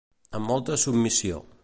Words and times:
Amb 0.39 0.49
molta 0.53 0.79
submissió. 0.85 1.43